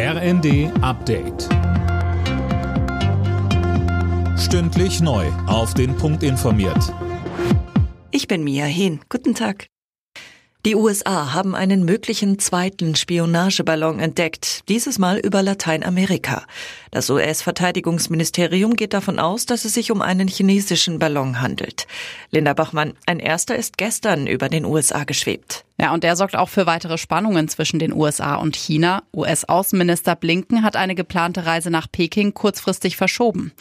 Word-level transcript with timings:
RND 0.00 0.70
Update. 0.80 1.48
Stündlich 4.38 5.00
neu. 5.00 5.26
Auf 5.48 5.74
den 5.74 5.96
Punkt 5.96 6.22
informiert. 6.22 6.94
Ich 8.12 8.28
bin 8.28 8.44
Mia 8.44 8.64
Hehn. 8.66 9.00
Guten 9.08 9.34
Tag. 9.34 9.66
Die 10.64 10.76
USA 10.76 11.34
haben 11.34 11.56
einen 11.56 11.84
möglichen 11.84 12.38
zweiten 12.38 12.94
Spionageballon 12.94 13.98
entdeckt, 13.98 14.68
dieses 14.68 15.00
Mal 15.00 15.18
über 15.18 15.42
Lateinamerika. 15.42 16.46
Das 16.92 17.10
US-Verteidigungsministerium 17.10 18.76
geht 18.76 18.94
davon 18.94 19.18
aus, 19.18 19.46
dass 19.46 19.64
es 19.64 19.74
sich 19.74 19.90
um 19.90 20.00
einen 20.00 20.28
chinesischen 20.28 21.00
Ballon 21.00 21.40
handelt. 21.40 21.88
Linda 22.30 22.54
Bachmann, 22.54 22.92
ein 23.06 23.18
erster 23.18 23.56
ist 23.56 23.76
gestern 23.76 24.28
über 24.28 24.48
den 24.48 24.64
USA 24.64 25.02
geschwebt. 25.02 25.64
Ja, 25.80 25.94
und 25.94 26.02
der 26.02 26.16
sorgt 26.16 26.34
auch 26.34 26.48
für 26.48 26.66
weitere 26.66 26.98
Spannungen 26.98 27.46
zwischen 27.46 27.78
den 27.78 27.92
USA 27.92 28.34
und 28.34 28.56
China. 28.56 29.04
US-Außenminister 29.14 30.16
Blinken 30.16 30.64
hat 30.64 30.74
eine 30.74 30.96
geplante 30.96 31.46
Reise 31.46 31.70
nach 31.70 31.86
Peking 31.90 32.34
kurzfristig 32.34 32.96
verschoben. 32.96 33.52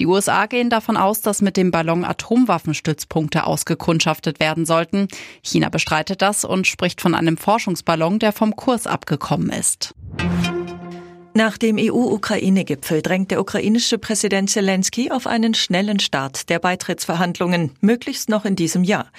Die 0.00 0.06
USA 0.06 0.46
gehen 0.46 0.70
davon 0.70 0.96
aus, 0.96 1.20
dass 1.20 1.42
mit 1.42 1.58
dem 1.58 1.70
Ballon 1.70 2.04
Atomwaffenstützpunkte 2.04 3.46
ausgekundschaftet 3.46 4.40
werden 4.40 4.64
sollten. 4.64 5.08
China 5.42 5.68
bestreitet 5.68 6.22
das 6.22 6.46
und 6.46 6.66
spricht 6.66 7.02
von 7.02 7.14
einem 7.14 7.36
Forschungsballon, 7.36 8.20
der 8.20 8.32
vom 8.32 8.56
Kurs 8.56 8.86
abgekommen 8.86 9.50
ist. 9.50 9.94
Nach 11.36 11.58
dem 11.58 11.76
EU-Ukraine-Gipfel 11.78 13.02
drängt 13.02 13.30
der 13.30 13.42
ukrainische 13.42 13.98
Präsident 13.98 14.48
Zelensky 14.48 15.10
auf 15.10 15.26
einen 15.26 15.52
schnellen 15.52 16.00
Start 16.00 16.48
der 16.48 16.58
Beitrittsverhandlungen, 16.58 17.72
möglichst 17.82 18.30
noch 18.30 18.46
in 18.46 18.56
diesem 18.56 18.84
Jahr. 18.84 19.10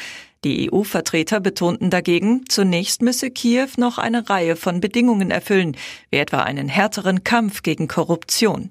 Die 0.43 0.71
EU-Vertreter 0.71 1.39
betonten 1.39 1.89
dagegen, 1.89 2.43
zunächst 2.47 3.01
müsse 3.01 3.31
Kiew 3.31 3.69
noch 3.77 3.97
eine 3.97 4.29
Reihe 4.29 4.55
von 4.55 4.79
Bedingungen 4.79 5.31
erfüllen, 5.31 5.75
wie 6.11 6.17
etwa 6.17 6.43
einen 6.43 6.69
härteren 6.69 7.23
Kampf 7.23 7.63
gegen 7.63 7.87
Korruption. 7.87 8.69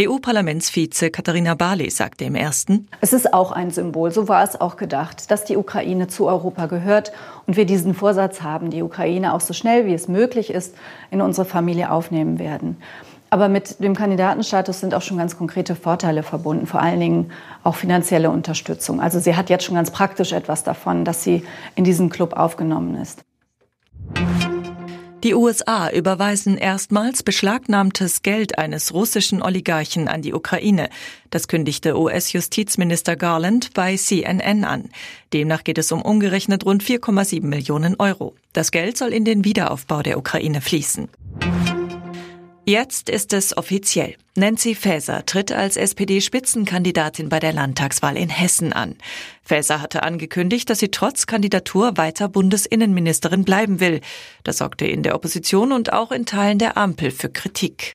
EU-Parlamentsvize 0.00 1.10
Katharina 1.10 1.54
Barley 1.54 1.90
sagte 1.90 2.24
im 2.24 2.34
ersten, 2.34 2.88
Es 3.02 3.12
ist 3.12 3.34
auch 3.34 3.52
ein 3.52 3.70
Symbol, 3.70 4.10
so 4.10 4.26
war 4.26 4.42
es 4.42 4.58
auch 4.58 4.78
gedacht, 4.78 5.30
dass 5.30 5.44
die 5.44 5.58
Ukraine 5.58 6.08
zu 6.08 6.28
Europa 6.28 6.64
gehört 6.64 7.12
und 7.46 7.58
wir 7.58 7.66
diesen 7.66 7.92
Vorsatz 7.92 8.40
haben, 8.40 8.70
die 8.70 8.82
Ukraine 8.82 9.34
auch 9.34 9.42
so 9.42 9.52
schnell 9.52 9.84
wie 9.84 9.92
es 9.92 10.08
möglich 10.08 10.48
ist 10.48 10.74
in 11.10 11.20
unsere 11.20 11.44
Familie 11.44 11.90
aufnehmen 11.90 12.38
werden. 12.38 12.78
Aber 13.32 13.48
mit 13.48 13.82
dem 13.82 13.96
Kandidatenstatus 13.96 14.80
sind 14.80 14.92
auch 14.92 15.00
schon 15.00 15.16
ganz 15.16 15.38
konkrete 15.38 15.74
Vorteile 15.74 16.22
verbunden, 16.22 16.66
vor 16.66 16.82
allen 16.82 17.00
Dingen 17.00 17.30
auch 17.64 17.76
finanzielle 17.76 18.28
Unterstützung. 18.28 19.00
Also 19.00 19.20
sie 19.20 19.34
hat 19.34 19.48
jetzt 19.48 19.64
schon 19.64 19.74
ganz 19.74 19.90
praktisch 19.90 20.32
etwas 20.32 20.64
davon, 20.64 21.06
dass 21.06 21.24
sie 21.24 21.42
in 21.74 21.84
diesen 21.84 22.10
Club 22.10 22.34
aufgenommen 22.34 22.94
ist. 22.94 23.24
Die 25.24 25.34
USA 25.34 25.88
überweisen 25.90 26.58
erstmals 26.58 27.22
beschlagnahmtes 27.22 28.20
Geld 28.20 28.58
eines 28.58 28.92
russischen 28.92 29.40
Oligarchen 29.40 30.08
an 30.08 30.20
die 30.20 30.34
Ukraine. 30.34 30.90
Das 31.30 31.48
kündigte 31.48 31.98
US-Justizminister 31.98 33.16
Garland 33.16 33.72
bei 33.72 33.96
CNN 33.96 34.64
an. 34.64 34.90
Demnach 35.32 35.64
geht 35.64 35.78
es 35.78 35.90
um 35.90 36.02
umgerechnet 36.02 36.66
rund 36.66 36.82
4,7 36.82 37.46
Millionen 37.46 37.96
Euro. 37.98 38.34
Das 38.52 38.72
Geld 38.72 38.98
soll 38.98 39.14
in 39.14 39.24
den 39.24 39.46
Wiederaufbau 39.46 40.02
der 40.02 40.18
Ukraine 40.18 40.60
fließen. 40.60 41.08
Jetzt 42.64 43.10
ist 43.10 43.32
es 43.32 43.56
offiziell. 43.56 44.14
Nancy 44.36 44.76
Faeser 44.76 45.26
tritt 45.26 45.50
als 45.50 45.76
SPD-Spitzenkandidatin 45.76 47.28
bei 47.28 47.40
der 47.40 47.52
Landtagswahl 47.52 48.16
in 48.16 48.28
Hessen 48.28 48.72
an. 48.72 48.94
Faeser 49.42 49.82
hatte 49.82 50.04
angekündigt, 50.04 50.70
dass 50.70 50.78
sie 50.78 50.92
trotz 50.92 51.26
Kandidatur 51.26 51.96
weiter 51.96 52.28
Bundesinnenministerin 52.28 53.44
bleiben 53.44 53.80
will. 53.80 54.00
Das 54.44 54.58
sorgte 54.58 54.86
in 54.86 55.02
der 55.02 55.16
Opposition 55.16 55.72
und 55.72 55.92
auch 55.92 56.12
in 56.12 56.24
Teilen 56.24 56.58
der 56.58 56.76
Ampel 56.76 57.10
für 57.10 57.30
Kritik. 57.30 57.94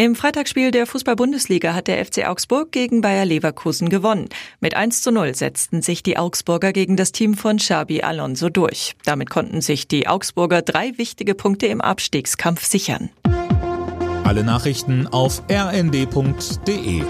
Im 0.00 0.14
Freitagsspiel 0.14 0.70
der 0.70 0.86
Fußball-Bundesliga 0.86 1.74
hat 1.74 1.88
der 1.88 2.04
FC 2.06 2.24
Augsburg 2.28 2.70
gegen 2.70 3.00
Bayer 3.00 3.24
Leverkusen 3.24 3.88
gewonnen. 3.88 4.28
Mit 4.60 4.76
1 4.76 5.02
zu 5.02 5.10
0 5.10 5.34
setzten 5.34 5.82
sich 5.82 6.04
die 6.04 6.16
Augsburger 6.16 6.72
gegen 6.72 6.96
das 6.96 7.10
Team 7.10 7.34
von 7.34 7.56
Xabi 7.56 8.02
Alonso 8.02 8.48
durch. 8.48 8.94
Damit 9.04 9.28
konnten 9.28 9.60
sich 9.60 9.88
die 9.88 10.06
Augsburger 10.06 10.62
drei 10.62 10.96
wichtige 10.98 11.34
Punkte 11.34 11.66
im 11.66 11.80
Abstiegskampf 11.80 12.64
sichern. 12.64 13.10
Alle 14.22 14.44
Nachrichten 14.44 15.08
auf 15.08 15.42
rnd.de 15.50 17.02